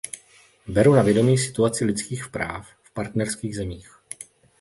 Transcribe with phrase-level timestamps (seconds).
[0.67, 3.91] Beru na vědomí situaci lidských práv v partnerských zemích.